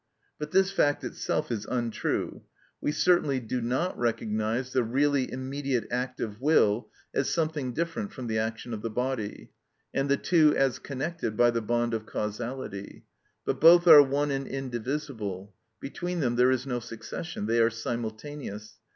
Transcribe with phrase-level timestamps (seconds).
[0.39, 2.41] But this fact itself is untrue.
[2.81, 8.25] We certainly do not recognise the really immediate act of will as something different from
[8.25, 9.51] the action of the body,
[9.93, 13.03] and the two as connected by the bond of causality;
[13.45, 15.53] but both are one and indivisible.
[15.79, 18.79] Between them there is no succession; they are simultaneous.